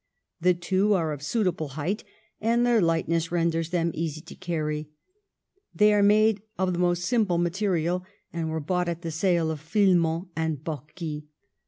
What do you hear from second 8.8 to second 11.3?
at the sale of Philemon and Baucis."